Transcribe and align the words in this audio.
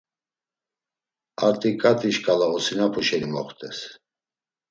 Artiǩati 1.45 2.09
şkala 2.15 2.47
osinapu 2.55 3.01
şeni 3.07 3.27
moxtes. 3.33 3.77